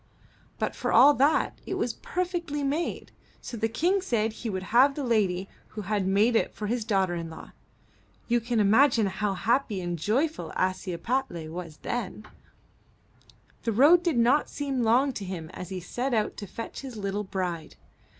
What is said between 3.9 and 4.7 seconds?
said he would